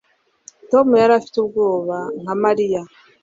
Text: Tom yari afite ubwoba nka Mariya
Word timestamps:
Tom 0.69 0.87
yari 1.01 1.13
afite 1.19 1.35
ubwoba 1.39 1.97
nka 2.21 2.35
Mariya 2.43 2.81